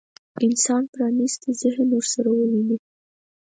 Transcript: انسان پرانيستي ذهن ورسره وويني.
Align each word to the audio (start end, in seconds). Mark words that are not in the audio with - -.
انسان 0.45 0.83
پرانيستي 0.93 1.49
ذهن 1.61 1.89
ورسره 1.95 2.29
وويني. 2.33 2.77